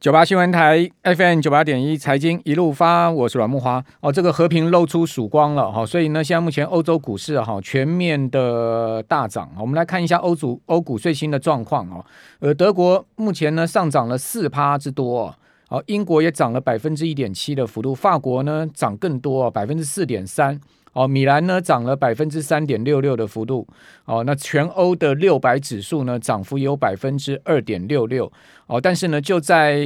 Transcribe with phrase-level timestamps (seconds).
[0.00, 4.12] 九八新闻台 FM 九八点一财经一路发，我是阮木花哦。
[4.12, 9.50] 这个和平露出曙光了哈，所以呢，现在目前欧洲股市哈全面的大涨。
[9.58, 12.06] 我们来看一下欧组欧股最新的状况哦。
[12.38, 15.34] 呃，德国目前呢上涨了四趴之多
[15.68, 20.60] 哦，英国也涨了百分之一点七的幅度，法国呢涨更多百分之四点三。
[20.92, 23.66] 哦，米兰呢涨了百分之三点六六的幅度，
[24.04, 28.30] 哦，那全欧的六百指数呢涨幅有百分之二点六六，
[28.66, 29.80] 哦，但是呢就在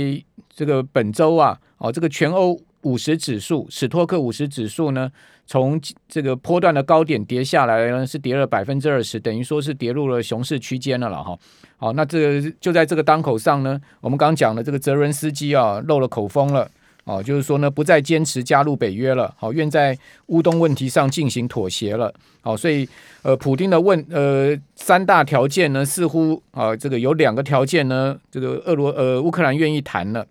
[0.48, 5.10] 这个本周啊，哦，这个全欧五十指数，史托克五十指数呢，
[5.46, 11.38] 从这个波段的高点跌下来呢，是跌了百分之二十，等于说是跌入了熊市区间了了哈。
[11.76, 16.70] 好，那这个就在这个当口上呢，我们刚讲的这个泽伦斯基啊漏了口风了。
[17.04, 22.88] 哦，就是说呢，不再坚持加入北约了，好，愿在乌东问题上进行妥协了，好，所以
[23.22, 30.24] 呃，普丁的问呃三大条件呢，似乎啊，这个有两个条件呢，这个俄罗呃乌克兰愿意谈了，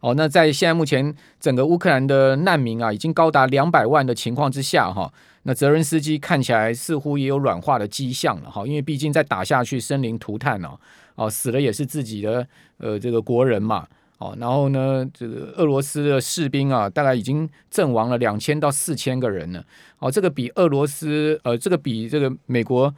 [0.00, 10.80] 哦，那在现在目前整个乌克兰的难民啊，已经高达两百万的情况之下哈，那泽伦斯基看起来似乎也有软化的迹象了哈，因为毕竟再打下去生灵涂炭哦，
[11.16, 12.46] 哦，死了也是自己的
[12.78, 13.86] 呃这个国人嘛。
[14.18, 19.64] 哦，然后呢，这个俄罗斯的士兵啊，大概已经阵亡了两千到四千个人了。
[20.00, 22.92] 哦，这个比俄罗斯，呃，这个比这个美国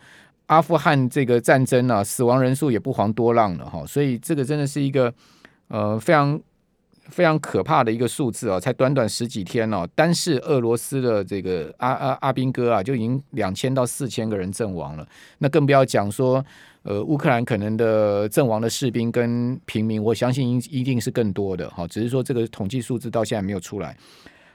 [0.46, 3.84] 阿富汗这个战争啊，死亡人数也不遑多让了哈。
[3.84, 5.12] 所以这个真的是一个
[5.68, 6.40] 呃非常
[7.08, 15.06] 非常可怕的一个数字啊，才短短十几天哦，单是俄罗斯的这个阿阿阿兵哥啊，就已经两千到四千个人阵亡了。
[15.36, 16.42] 那更不要讲说。
[16.82, 23.94] 呃，乌克兰可能的阵亡的士兵跟平民，我相信一一定是更多的哈，只是说这个统计数字到现在没有出来。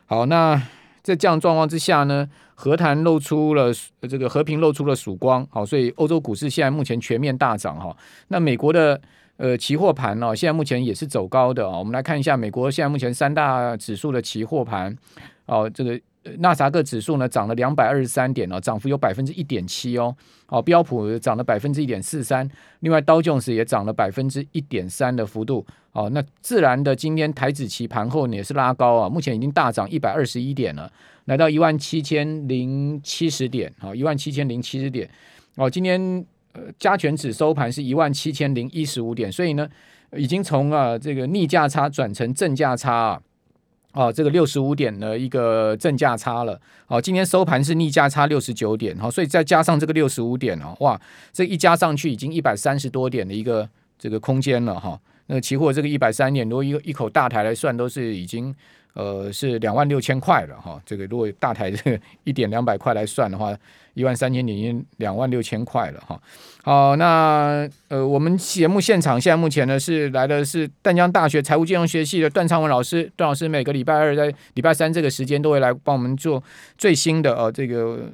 [0.08, 0.60] 好，那
[1.04, 3.72] 在这样状况之下呢，和谈露出了
[4.10, 7.96] 这个和平露出了曙光，好，所以欧洲股市现在目前全面大涨哈。
[8.30, 9.00] 那美国的
[9.38, 11.78] 呃期货盘呢，现在目前也是走高的啊。
[11.78, 14.98] 我们来看一下美国现在目前三大指数的期货盘，
[15.46, 16.00] 哦，这个。
[16.40, 20.16] 纳斯达克指数呢涨了两百二十三点哦，涨幅有百分之一点七哦。
[20.48, 22.48] 哦，标普涨了百分之一点四三，
[22.82, 25.66] 另外道琼斯也涨了百分之一点三的幅度。
[25.92, 30.92] 哦，那自然的今天台指期盘后呢也是拉高啊，目前已经大涨一百二十一点了，
[31.26, 33.72] 来到一万七千零七十点。
[33.80, 35.10] 好，一万七千零七十点。
[35.56, 39.68] 哦，今天呃加权指收盘是一万七千零一十五点，所以呢
[40.16, 43.22] 已经从啊这个逆价差转成正价差啊。
[43.96, 46.60] 哦，这个六十五点的一个正价差了。
[46.86, 51.00] 好，今天收盘是逆价差六十九点，好，所以再加上这个六十五点哦，哇，
[51.32, 53.68] 这一加上去已经一百三十多点的一个
[53.98, 55.00] 这个空间了哈。
[55.28, 58.54] 那期货这个一百三点，如果一一口大台来算，都是已经。
[58.96, 60.82] 呃，是两万六千块了哈。
[60.86, 63.56] 这个如果大台这个一点两百块来算的话，
[63.94, 66.20] 一万三千零两万六千块了哈。
[66.64, 76.44] 好，那呃，我们节目现场现在目前呢是来的是淡江大学财务金融学系的段昌文老师，段老师每个礼拜二在礼拜三这个时间都会来帮我们做
[76.78, 78.10] 最新的呃这个。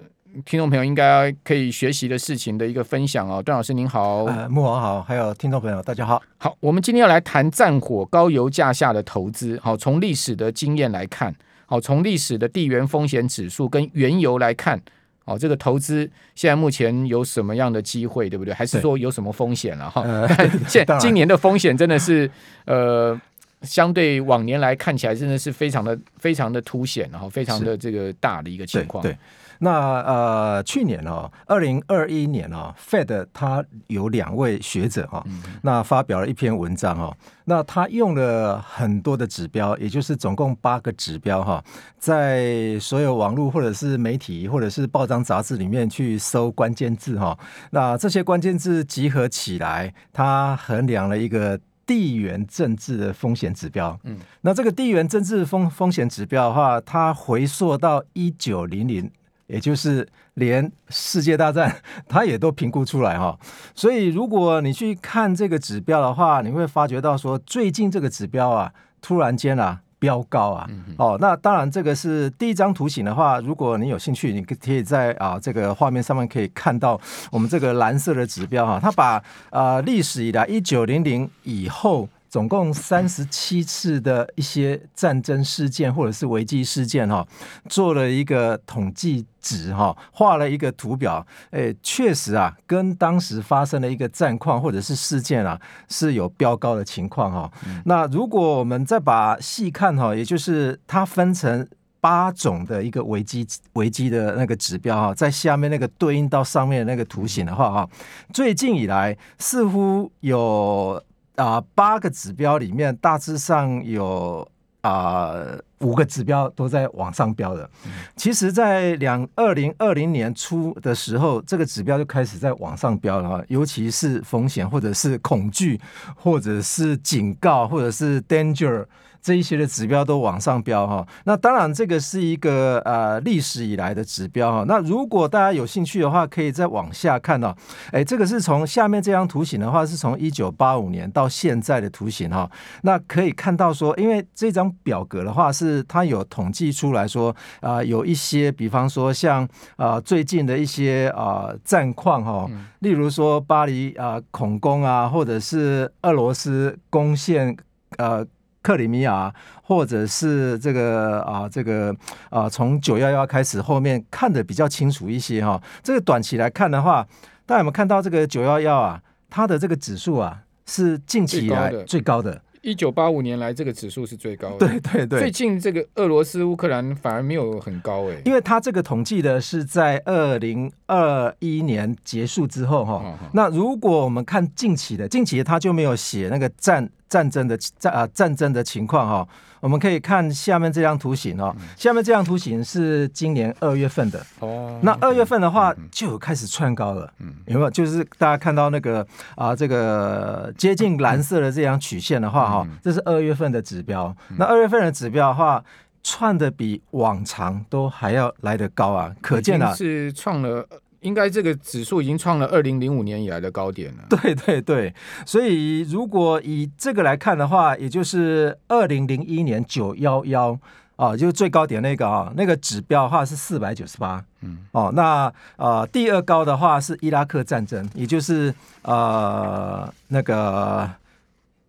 [0.45, 6.21] 听众朋友应该可以学习的事情的一个分享哦，段老师您好，呃，慕驊好，还有听众朋友大家好。
[6.37, 9.59] 好，我们今天要来谈战火高油价下的投资。
[9.61, 14.81] 好，从历史的经验来看，好，从历史的地缘风险指数跟原油来看，
[15.25, 18.53] 哦，这个投资现在目前有什么样的机会，对不对？
[18.53, 20.05] 还是说有什么风险了哈？
[20.65, 22.29] 现今年的风险真的是
[22.65, 23.19] 呃，
[23.63, 29.03] 相对往年来看起来真的是非常的非常的凸显，然后非常的这个大的一个情况。
[29.03, 29.11] 对。
[29.11, 29.17] 对
[29.63, 41.63] 那呃，去年哦，二零二一年哦，Fed 他有两位学者哈、哦，嗯、那发表了一篇文章哦，那他用了很多的指标，也就是总共八个指标哈、哦，
[41.99, 47.39] 在所有网络或者是媒体或者是报章杂志里面去搜关键字哈、哦，
[47.69, 53.95] 那这些关键字集合起来，他衡量了一个地缘政治的风险指标。
[54.05, 59.11] 嗯，那这个地缘政治风风险指标的话，它回溯到一九零零。
[59.51, 61.75] 也就是连世界大战，
[62.07, 63.37] 它也都评估出来哈。
[63.75, 68.71] 所以如果你去看这个指标的话，你会发觉到说，最近这个指标啊，
[69.01, 70.69] 突然间啊飙高啊。
[70.97, 76.97] 哦，那当然这个是第一张图形的话，如果你有兴趣，你可以在啊这个画面上面可以看到
[77.29, 82.07] 我们这个蓝色的指标哈，它把啊历史以来一九零零以后。
[82.31, 87.27] 总共三十七次的一些战争事件或者是危机事件哈，
[87.67, 97.51] 做了一个统计值哈，画了一个图表，诶，确实啊，跟当时发生的一个战况或者是事件啊是有飙高的情况哈。
[97.83, 101.67] 那如果我们再把细看哈，也就是它分成
[101.99, 107.89] 八种的一个危机危机的那个指标哈，在下面那个对应到上面的那个图形的话哈，
[108.33, 111.03] 最近以来似乎有。
[111.41, 114.47] 啊、呃、八个指标里面，大致上有
[114.81, 117.67] 啊、呃、五个指标都在往上飙的。
[118.15, 125.81] 其实，在两二零二零年初的时候，这个指标就开始在往上飙了哈，尤其是风险，或者是恐惧，
[126.15, 128.85] 或者是警告，或者是 danger。
[129.21, 134.65] 这一些的指标都往上飙哈，那当然这个是一个呃历史以来的指标哈。
[134.67, 137.55] 那如果大家有兴趣的话，可以再往下看到，
[137.91, 142.49] 哎，这个是从下面这张图形的话，是从一九八五年到现在的图形哈。
[142.81, 147.29] 那可以看到说，因为这张表格的话，是它有统计出来说
[147.59, 149.43] 啊、呃，有一些，比方说像
[149.75, 157.55] 啊、呃、最近的一些啊、呃、战况哈，例如说巴黎啊、呃、恐攻啊，或者是俄罗斯攻陷
[157.97, 158.25] 呃。
[158.61, 161.95] 克里米亚，或者是这个啊，这个
[162.29, 165.61] 啊，从九幺幺开始，后面看的比较清楚一些哈。
[165.81, 167.07] 这个短期来看的话，
[167.45, 169.01] 大家有没有看到这个九幺幺啊？
[169.29, 172.41] 它的这个指数啊，是近期以来最高的。
[172.61, 174.67] 一九八五年来，这个指数是最高的。
[174.67, 175.19] 对对对。
[175.21, 182.93] 最近这个俄罗斯乌克兰反而没有很高哎，因为它这个统计的是在二零二一年结束之后哈。
[182.93, 186.87] 哦哦、那如果我们看近期的，近期的它就没有写那个战。
[187.11, 189.27] 战争的战啊战争的情况哈，
[189.59, 191.53] 我们可以看下面这张图形哦。
[191.75, 194.79] 下面这张图形是今年二月份的哦。
[194.81, 197.69] 那二月份的话就有开始窜高了，嗯，有没有？
[197.69, 199.05] 就是大家看到那个
[199.35, 204.15] 啊，这个接近蓝色的这张曲线的话哈，这是二月份的指标。
[204.37, 205.61] 那二月份的指标的话，
[206.01, 210.65] 窜的比往常都还要来得高啊，可见啊是创了。
[211.01, 214.05] 应该这个指数已经创了二零零五年以来的高点了。
[214.09, 214.93] 对对对，
[215.25, 220.57] 所以如果以这个来看的话，也就是二零零一年九幺幺
[220.95, 224.23] 啊，就是最高点那个啊，那个指标的话是四百九十八。
[224.41, 224.59] 嗯。
[224.71, 228.53] 哦，那呃第二高的话是伊拉克战争，也就是
[228.83, 230.89] 呃那个。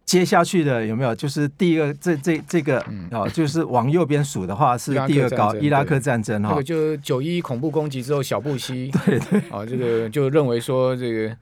[0.04, 1.14] 接下去的有没有？
[1.14, 6.50] 就是第二这这这个哦，就是往右边数的话是第二高伊拉克战争哈。
[6.50, 11.37] 这个就九一恐怖攻击之后，小布希 对对啊，这个就认为说这个。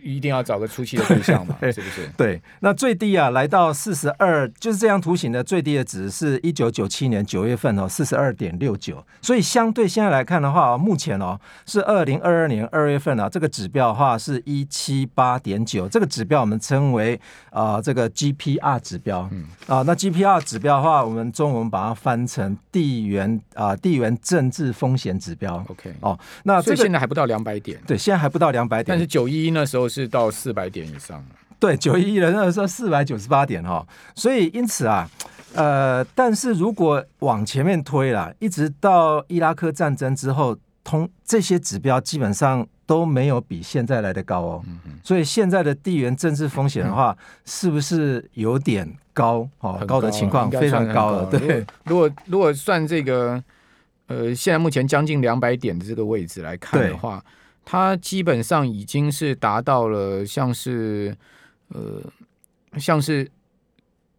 [0.00, 2.08] 一定要找个出气的对象嘛， 是不是？
[2.16, 9.04] 对，那最低啊，来到四十二，就是这张图形的最低的值是一九九七年九月份哦，四十二点六九。
[9.20, 11.36] 所以相对现在来看的话，目前哦
[11.66, 19.28] 是二零二二年二月份啊，这个指标的话是一七八点九，这个指标我们称为啊、呃、这个 GPR 指标。
[19.32, 25.64] 嗯啊，那 GPR 指标的话，我们中文把它翻成地缘啊、呃、地缘政治风险指标。
[25.68, 27.80] OK 哦，那这个现在还不到两百点。
[27.84, 29.63] 对，现在还不到两百点，但是九一一呢？
[29.64, 31.24] 那时候是到四百点以上，
[31.58, 33.82] 对，九一一的那时候四百九十八点哈，
[34.14, 35.08] 所以因此啊，
[35.54, 49.48] 呃，但是如果往前面推了，一直到伊拉克战争之后，通这些指标基本上都没有比现在来的高哦，嗯、哼所以现在的地缘政治风险的话，嗯、是不是有点高？
[49.60, 51.24] 哦，高，高的情况非常高了。
[51.30, 53.42] 对，如果如果算这个，
[54.08, 57.24] 呃，现在目前将近两百点的这个位置来看的话。
[57.64, 61.16] 它基本上已经是达到了像是，
[61.68, 62.02] 呃，
[62.78, 63.30] 像是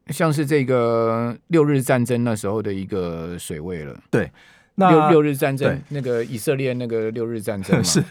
[0.08, 3.98] 像是这个六日战争那时候的一个水位了。
[4.10, 4.32] 对。
[4.78, 8.04] 那六六日战争，那个以色列那个六日战争 是，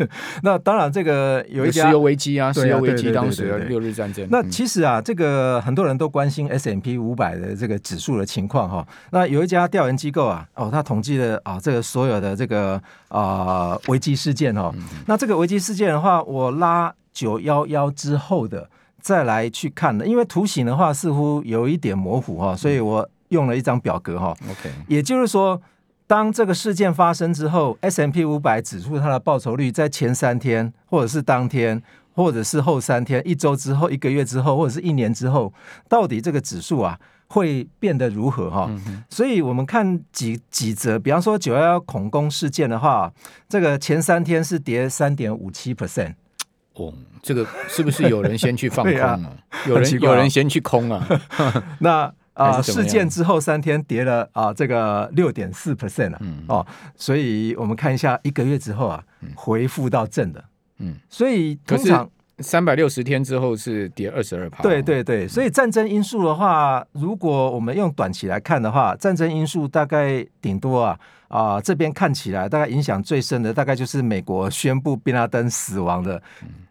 [0.42, 4.26] 那当然这个有一家石油危机啊，石油危机当时的六日战争。
[4.30, 8.86] 那其实啊，这个很多人都关心 S M P 五百的这个指数的情况哈。
[9.10, 14.72] 那有一家调研机构啊，哦，他统计了啊，这个所有的这个啊危机事件哦。
[14.74, 18.70] 嗯、那这个危机事件的话，我拉九幺幺之后的
[19.02, 24.34] 再来去看的，因为图形的话似乎有一点模糊哈，所以我用了一张表格哈。
[24.50, 25.60] OK，也就是说。
[26.06, 31.82] 当这个事件发生之后，S M P 五百指数它的报酬率在前三天，或者是当天，
[32.12, 35.52] 或者是后三天、一周之后、一个月之后，或者是一年之后，
[35.88, 38.50] 到底这个指数啊会变得如何？
[38.50, 43.10] 哈、嗯，所以我们看几几则，比方说九幺幺恐攻事件的话，
[43.48, 46.14] 这个前三天是跌三点五七 percent。
[46.74, 46.92] 哦，
[47.22, 49.08] 这个是不是有人先去放空啊？
[49.48, 51.08] 啊有人有人先去空啊？
[51.80, 52.12] 那。
[52.34, 52.60] 啊！
[52.60, 59.02] 事件之后三天跌了啊，这个六点四 percent 了，嗯、哦，所以我们看一下一个月之后啊，
[59.34, 60.44] 回复到正的，
[60.78, 62.10] 嗯，所以通常
[62.40, 70.98] 三百六十天之后是跌二十二趴，对对对，所以战争因素的话，如果我们用短期来看的话，战争因素大概顶多啊
[71.28, 76.20] 啊这边看起来大概影响最深的大概就是美国宣布宾拉登死亡的，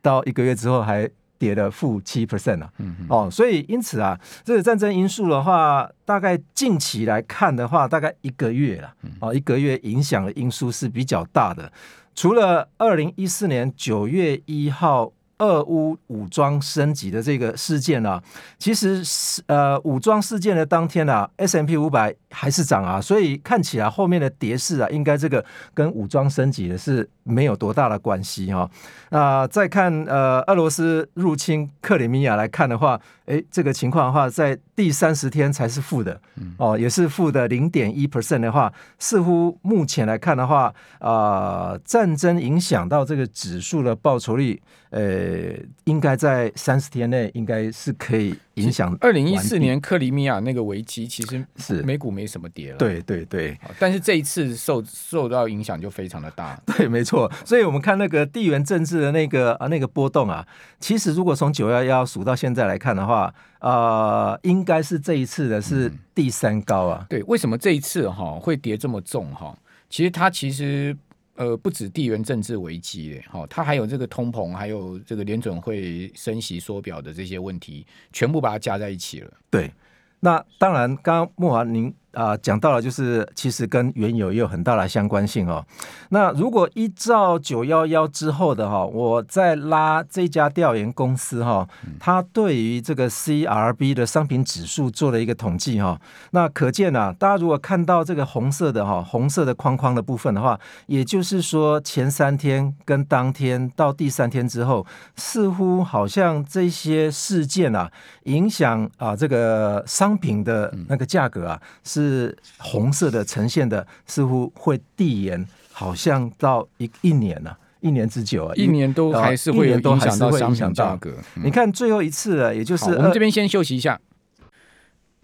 [0.01, 1.09] 到一个月之后还。
[1.43, 11.69] 跌了负七 percent 啊，嗯，哦，所以因此啊，这个战争因素的话，大概近期来看的话，大概一个月了，哦，一个月影响的因素是比较大的。
[12.15, 18.23] 除了二零一四年九月一号俄乌武装升级的这个事件呢、啊，
[18.57, 28.69] 其实是呃武装事件的当天啊，S M P 五百还是涨啊，所以看起来后面的跌势啊，应该这个跟武装升级的是没有多大的关系哈、啊。
[29.09, 36.19] 那再看呃俄罗斯入侵克里米亚来看的话，诶，这个情况的话，在第三十天才是负的
[36.57, 44.61] 哦，也是负的零点一 percent 的话，似乎目前来看的话，啊、呃，战争影响到这个指数的报酬率。
[44.89, 48.95] 呃，应该在三十天内应该是可以影响。
[49.01, 52.77] 二零一四年克里米亚那个危机，其实是美股没什么跌了。
[52.77, 56.59] 对对对，但是这一次受受到影响就非常的大。
[56.65, 57.31] 对，没错。
[57.45, 60.45] 所以我们看那个地缘政治的那个啊那个波动啊，
[60.79, 66.99] 其实如果从九幺幺数到现在来看的话，呃，应该是这一次的是第三高啊。
[67.01, 69.57] 嗯、对，为什么这一次哈会跌这么重哈？
[69.89, 70.95] 其实它其实。
[71.35, 79.31] 呃，不止地缘政治危机，好，它还有这个通膨，还有这个联准会升息缩表的这些问题，全部把它加在一起了。
[79.49, 79.71] 对，
[80.19, 81.93] 那当然，刚刚莫华您。
[82.13, 85.65] 啊，讲到了，就是其实跟原油也有很大的相关性哦。
[86.09, 91.67] 那如果依照九幺幺之后的哈，我再拉这家调研公司哈，
[91.99, 95.99] 它对于这个 CRB 的商品指数做了一个统计哈。
[96.31, 107.91] 那可见啊，大家如果看到这个红色的哈，红色的框框的部分的话，也就是说前三天跟当天到第三天之后，似乎好像这些事件啊，
[108.25, 112.02] 影响啊这个商品的那个价格啊是。
[112.03, 121.15] 是红色的呈现的，似乎会递延，好像到一一年了，一年之久啊，一年都还是会影响到商品价格。
[121.43, 123.99] 你看最后一次了，也就是我们这边先休息一下。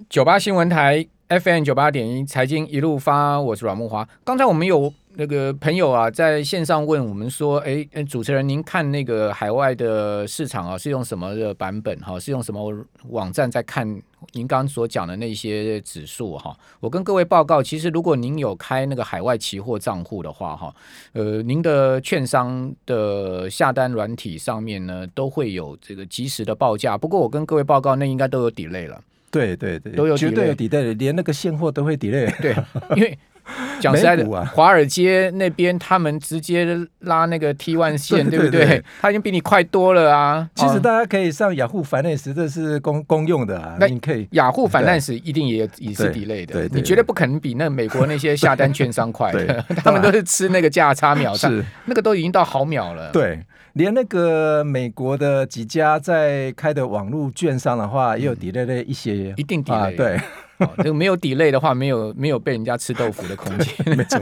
[0.09, 4.07] 九八新闻台 FM 九八点一财经一路发，我是阮木华。
[4.24, 4.93] 刚才我们有。
[5.20, 11.94] 那个朋友啊，在线上问我们说：“哎，主持人，您看那个海外的市场啊，是用什么的版本？
[12.00, 12.74] 哈，是用什么
[13.10, 13.86] 网站在看
[14.32, 16.38] 您刚刚所讲的那些指数？
[16.38, 20.74] 哈，我跟各位报告，其实如果您有开那个海外期货账户的话，哈，
[21.12, 26.98] 呃，您的券商的下单软体上面呢，都会有这个及时的报价。
[26.98, 29.04] 不过我跟各位报告，那应该都有 delay 了。
[29.30, 32.34] 对对对，都有绝对有 delay，连那个现货都会 delay。
[32.42, 32.56] 对，
[32.96, 33.20] 因为。
[33.79, 38.84] 讲实在的，华尔街那边他们直接拉那个 T one 线，对不对？
[39.01, 40.50] 他已经比你快多了啊！
[40.56, 43.77] 其实大家可以上雅虎 Finance，这是公公用的啊。
[43.79, 51.50] 那你可以雅虎 Finance 一定也也是 delay 的，你绝对不可能比那美国那些下单券商快的， 他们都是吃那个价差秒差，
[51.86, 53.12] 那个都已经到毫秒了。
[53.12, 53.39] 对，
[53.74, 59.96] 连那个美国的几家在开的网络券商的话，也有 delay 的一些，一定 delay。
[59.96, 60.20] 对。
[60.60, 64.20] 哦，这个没有 delay 的话，没有没有被人家吃豆腐的空间， 没错。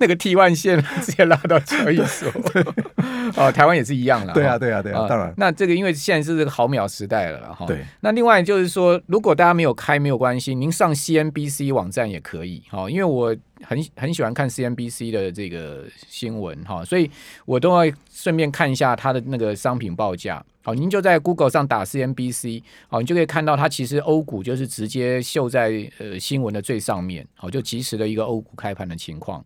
[0.00, 2.30] 那个 T one 线直接拉到交易所，
[3.36, 4.32] 哦，台湾也是一样了。
[4.34, 5.32] 对啊，对啊，对啊，当然。
[5.36, 7.64] 那这个因为现在是这个毫秒时代了哈。
[7.66, 7.84] 对。
[8.00, 13.34] 那另外就是说，如果大家没有开没有关系，您上 CNBC 网站也可以哈，因为我。
[13.62, 17.10] 很很喜欢看 CNBC 的这个新闻哈，所以
[17.46, 20.44] 我都会顺便看一下它的那个商品报价。
[20.64, 29.44] 好，您就在 Google 上打 CNBC，好，你就可以看到它其实欧股就是直接秀在呃新闻的最上面，好，就即时的一个欧股开盘的情况。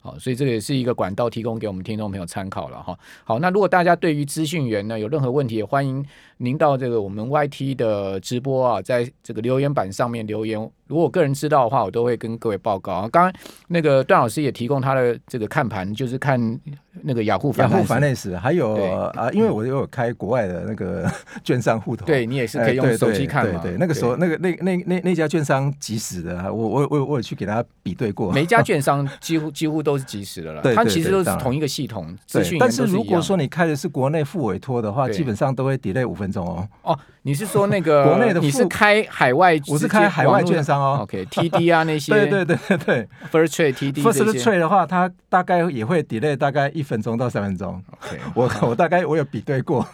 [0.00, 2.96] 好，所以这个也是一个管道，提供给我们听众朋友参考了哈。
[3.24, 6.04] 好，那如果大家对于资讯源呢有任何问题，也欢迎
[6.36, 10.70] 您到这个我们 YT 的直播啊，在这个留言板上面留言。
[10.88, 13.08] 如果我个人知道的话，我都会跟各位报告啊。
[13.12, 13.32] 刚刚
[13.68, 16.58] 那个段老师也提供他的这个看盘，就是看
[17.02, 18.74] 那个雅虎雅虎 Finance，还有
[19.10, 21.08] 啊，因为我有开国外的那个
[21.44, 23.60] 券商户头，对你也是可以用手机看嘛。
[23.62, 28.32] 对，那个时候那个那那那那家券商即时的，我我我我有去给他比对过。
[28.32, 32.58] 每家券商几乎 几乎都是及时的了，他其实都是同一个系统资讯。
[32.58, 36.66] 但是如果说你开的是国内副委托的话，基本上都会 delay 五分钟哦。
[36.82, 38.40] 哦，你是说那个 国内的？
[38.40, 39.60] 你是开海外？
[39.68, 40.77] 我是开海外券商。
[40.78, 47.82] 哦，OK，TD 啊那些， 对对对对对，First Trade TD First Trade 的话，它大概也会 delay 大概一分钟到三分钟。
[47.90, 49.86] OK，我我大概我有比对过。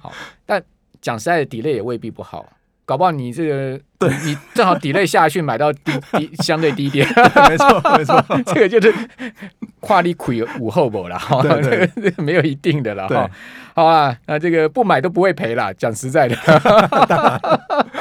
[0.00, 0.12] 好，
[0.44, 0.62] 但
[1.00, 2.44] 讲实在的，delay 也未必不好，
[2.84, 4.10] 搞不好你这个对。
[4.24, 7.06] 你正好 delay 下去买到低低相对低点，
[7.48, 8.94] 没 错没错， 这个就是
[9.80, 13.30] 跨力亏无后补了哈，这个没有一定的了哈。
[13.74, 15.72] 好啊，那这个不买都不会赔啦。
[15.74, 16.34] 讲实在的，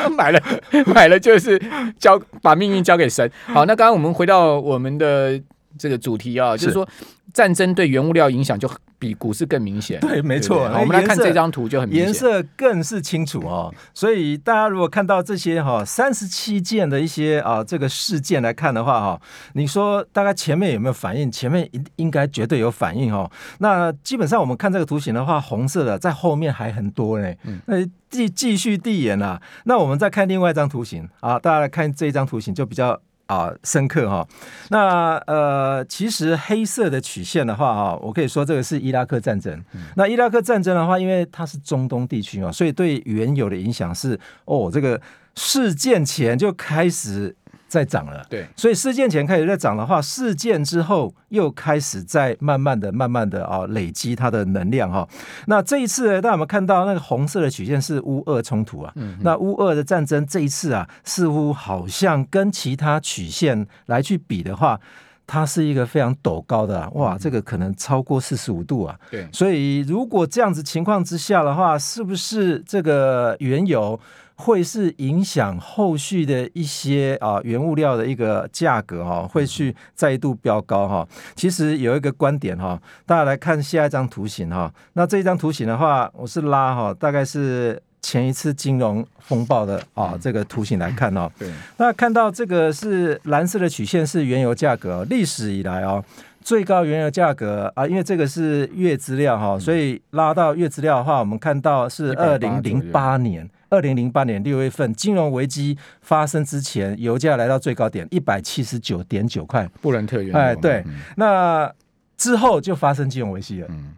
[0.13, 0.41] 买了
[0.87, 1.59] 买了就是
[1.99, 3.29] 交把命运交给神。
[3.47, 5.39] 好，那刚刚我们回到我们的
[5.77, 6.87] 这个主题啊，就是说
[7.33, 9.99] 战争对原物料影响就比股市更明显。
[9.99, 10.63] 对，没错。
[10.79, 13.73] 我们来看这张图就很明显，颜色更是清楚哦。
[13.93, 19.21] 所以大家如果看到这些哈三十七件的一些啊这个事件来看的话哈，
[19.53, 21.31] 你说大概前面有没有反应？
[21.31, 23.29] 前面应应该绝对有反应哦。
[23.59, 27.33] 那基本上我们看这个图形的话，红色的在后面还很多呢。
[27.43, 29.41] 嗯，那继继续递延啊。
[29.65, 32.99] 那我们再看另外一张图形啊，大家来看这一张图形就比较。
[33.27, 34.27] 啊，深刻哈。
[34.69, 39.53] 那呃，其实黑色的曲线的话哈，我可以说这个是伊拉克战争。
[39.73, 44.99] 嗯、那伊拉克战争的话，因为它是中东地区嘛，所以对原有的影响是哦，这个
[45.35, 47.35] 事件前就开始。
[47.67, 55.05] 在涨了，对，所以事件前开始在涨的话，事件之后又开始在慢慢的、慢慢的啊累积它的能量哈。
[55.47, 58.93] 那这一次呢，大家有没有看到那个红色的曲线是乌俄冲突啊？
[58.95, 64.79] 嗯，那乌俄的战争这一次啊，似乎好像跟其他曲线来去比的话，
[65.27, 68.95] 它是一个非常陡高的啊，哇，这个可能超过四十五度啊。
[69.09, 73.99] 对，所以如果这样子情况之下的话，是不是这个原油？
[74.37, 81.07] 会是影响后续的一些啊原物料的一个价格哈，会去再度飙高哈。
[81.35, 84.71] 其实有一个观点哈，大家来看下一张图形哈。
[84.93, 91.31] 那这一张图形的话，我是拉哈，大概是前一次金融风暴的啊这个图形来看哦。
[91.39, 91.49] 对。
[91.77, 96.03] 那看到这个是蓝色的曲线是原油价格，历史以来哦
[96.41, 103.49] 最高原油价格啊，因为这个是月资料哈，所以拉到月资料的话，我们看到是二零零八年。
[103.69, 110.37] 二零零八年六月份金融危机发生之前，油价来到最高点一百七十九点九块，布伦特原油。
[110.37, 111.73] 哎，对，嗯、那
[112.17, 113.67] 之后就发生金融危机了。
[113.69, 113.93] 嗯，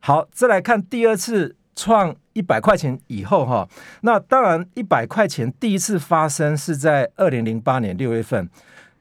[0.00, 3.68] 好，再来看第二次创一百块钱以后哈，
[4.02, 8.48] 那当然一百块钱第一次发生是在二零零八年六月份，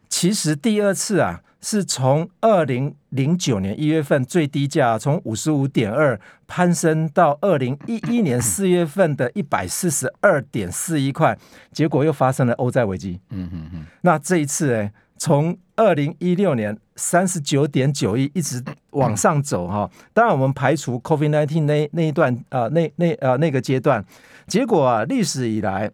[0.08, 1.42] 其实第二次啊。
[1.62, 11.38] 是从二零零九年一月份最低价从五十五点二攀升到二零一一年四月份的一百四十二点四一块，
[11.72, 13.20] 结果又发生了欧债危机。
[13.30, 13.86] 嗯嗯嗯。
[14.02, 19.90] 那这一次哎，从二零一六年三十九点九亿一直往上走哈。
[20.14, 24.04] 当然我们排除 COVID nineteen 那那一段啊、呃，那那呃那个阶段，
[24.48, 25.92] 结果啊历史以来。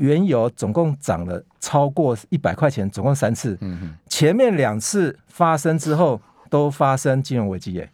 [0.00, 3.56] 原油总共涨了超过一百块钱，总共三次。
[3.60, 7.90] 嗯哼，前面两次发生之后都发生金融危机耶，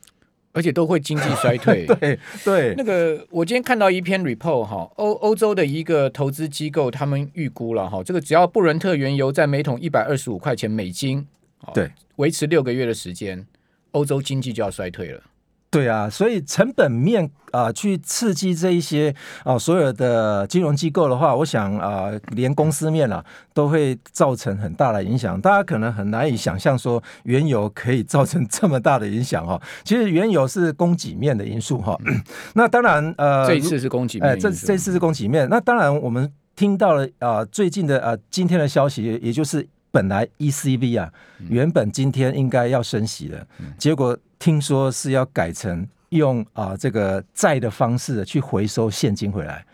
[0.52, 1.84] 而且都会经济衰退。
[1.98, 11.26] 对对，那个我今天看到一篇 report 哈，欧欧洲的一个投资机构他们预估了哈，这个只要布伦特原油在每桶一百二十五块钱美金，
[11.74, 13.44] 对，维持六个月的时间，
[13.90, 15.20] 欧洲经济就要衰退了。
[15.76, 25.38] 对啊，所以成本面啊、呃，去刺激这一些啊、呃，所有的金融机构的话，我想啊、呃，连公司面啊，都会造成很大的影响。
[25.38, 29.62] 大家可能很难以想象说，原油可以造成这么大的影响哈、哦。
[29.84, 32.00] 其实原油是供给面的因素哈、哦。
[32.54, 35.46] 那当然呃，这一次是供给面，哎，这这次是供给面。
[35.50, 39.68] 那当然我们听到了啊、呃，最近的啊、呃，今天的消息，也就是。
[39.92, 41.10] 本来 ECB 啊，
[41.48, 43.46] 原本今天应该要升息的，
[43.78, 49.64] 结果听说是要改成用啊这个债的方式去回收现金回来，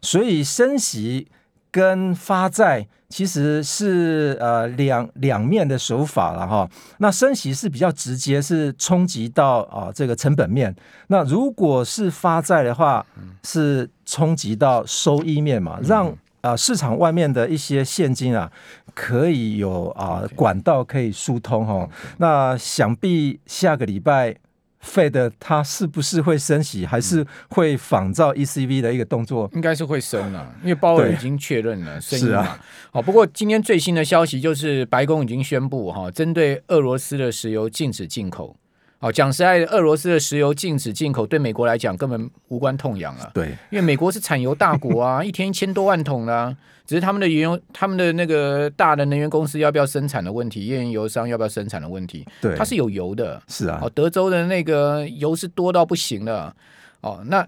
[0.00, 1.28] 所以升息
[1.70, 6.68] 跟发债其实是呃两两面的手法了哈。
[6.98, 10.72] 那升息是比较直接，是冲击到啊这个成本面；
[11.08, 13.04] 那如果是发债的话，
[13.42, 16.16] 是冲击到收益面嘛，让。
[16.42, 18.50] 啊，市场外面的一些现金啊，
[18.94, 21.88] 可以有啊管道可以疏通哈。
[22.18, 24.36] 那想必下个礼拜
[24.84, 29.48] ，Fed 它是不是会升息，还是会仿照 ECB 的一个动作？
[29.54, 32.58] 应该是会升了，因为鲍尔已经确认了升息啊。
[32.90, 38.56] 好、啊，不过今天最新的消息就是白宫已经宣布哈，针对俄罗斯的石油禁止进口。
[39.02, 43.28] 好，讲实在的，俄罗斯的石油禁止进口，对美国来讲根本无关痛痒啊。
[43.34, 46.56] 对，因为美国是产油大国啊，一天一千多万桶啦、啊。
[46.86, 52.24] 只是他们的原油，他们的那个大的能源公司要不要生产的问题，页岩油商要不要生产的问题。
[52.40, 53.42] 对，它是有油的。
[53.48, 53.80] 是啊。
[53.82, 56.54] 哦，德州的那个油是多到不行了。
[57.00, 57.44] 哦，那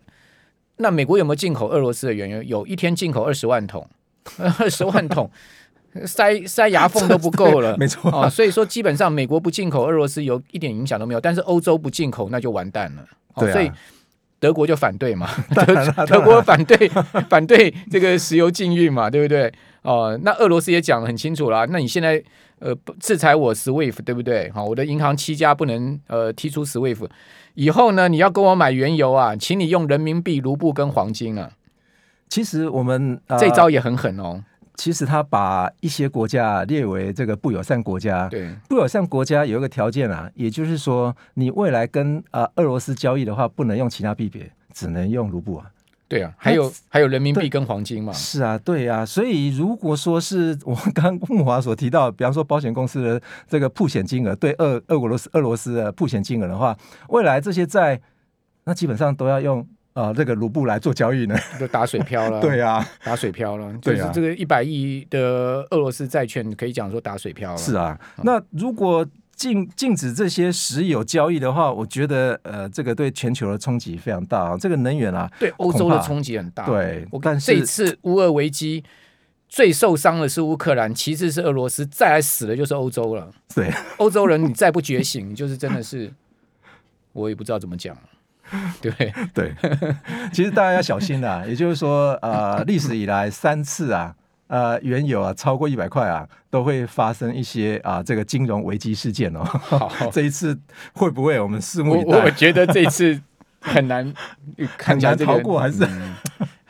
[0.78, 2.42] 那美国有没有进口俄罗斯的原油？
[2.42, 3.88] 有一天进口二十万桶，
[4.58, 5.30] 二十万桶。
[6.06, 13.02] 塞塞牙缝都不够了， 没错啊、哦，所以说基本上美国不进口俄罗斯油一点影响都没有，但是欧洲不进口那就完蛋了，
[13.34, 13.70] 哦对啊、所以
[14.40, 16.88] 德国就反对嘛， 德德国反对
[17.30, 19.52] 反对这个石油禁运嘛，对不对？
[19.82, 22.22] 哦，那俄罗斯也讲得很清楚了，那你现在
[22.58, 24.50] 呃制裁我 SWIFT 对不对？
[24.50, 27.08] 好、哦，我的银行七家不能呃踢出 SWIFT，
[27.54, 31.50] 以后呢你要跟我买原油啊，请你用人民币、卢布跟黄金啊。
[32.30, 34.42] 其实我们、呃、这招也很狠哦。
[34.76, 38.28] 其实他把一些国家列为这个不友善国家。
[38.28, 45.66] 对，不友善国家有一个条件啊，也就是说，你未来跟啊俄罗斯交易的话，不能用其他币别，只能用卢布啊。
[46.08, 48.12] 对啊，还有还有人民币跟黄金嘛。
[48.12, 49.06] 是啊，对啊。
[49.06, 56.76] 所以如果说是我刚木华所提到，比方说保险公司的这个曝险金额对俄俄罗斯俄罗斯的曝险金额的话，
[57.08, 58.00] 未来这些债，
[58.64, 59.66] 那基本上都要用。
[59.94, 62.40] 啊、呃，这个卢布来做交易呢， 就打水漂了。
[62.42, 63.72] 对呀、啊，打水漂了。
[63.80, 67.56] 就是这个一百亿的俄罗斯债券，可以讲说打水漂了。
[67.56, 74.56] 是啊，那如果禁禁止这些石油交易的话，我觉得呃，这个对全球的冲击非常大啊。
[74.58, 76.66] 这个能源啊，对欧洲的冲击很大。
[76.66, 78.82] 对，我看这次乌俄危机
[79.48, 83.30] 最受伤的是乌克兰，其次是俄罗斯，再来死的就是欧洲了。
[83.54, 86.12] 对，欧洲人你再不觉醒，就是真的是，
[87.12, 87.96] 我也不知道怎么讲。
[88.80, 89.54] 对对，
[90.32, 91.44] 其实大家要小心啊。
[91.48, 94.14] 也就是说，呃，历史以来三次啊，
[94.48, 99.42] 呃，原油啊超过一百块啊，都会发生一些啊这个金融危机事件哦。
[99.44, 100.58] 好， 这一次
[100.92, 102.24] 会不会我们拭目以待？
[102.24, 103.20] 我觉得这一次
[103.60, 104.12] 很难，
[104.76, 106.14] 看起来这个逃过还是、嗯、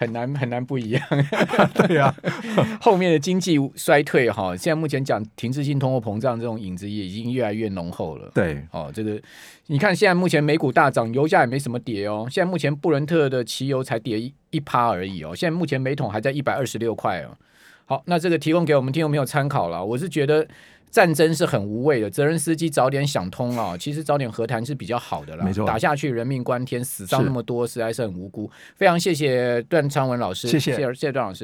[0.04, 1.02] 很难很难不一样。
[1.74, 8.30] 对呀、啊， 后面的经济衰退哈，现在目前讲停滞性通货膨胀这种影子也已经越来越浓厚了。
[8.34, 9.20] 对，哦，这个。
[9.66, 12.26] 你看，现在目前美股大涨，油价也没什么跌哦。
[12.30, 15.34] 现在目前布伦特的汽油才跌一一趴而已哦。
[15.34, 17.30] 现在目前每桶还在一百二十六块哦。
[17.86, 19.82] 好，那这个提供给我们听众朋友参考了。
[19.82, 20.46] 我是觉得
[20.94, 25.44] 战争是很无谓的，泽任斯基早点想通了，其实早点和谈是比较好的啦。
[25.44, 28.48] 没错，打下去人命关天，死伤那么多，实在是很无辜。
[28.76, 31.42] 非常谢谢段昌文老师，谢谢谢谢段老师。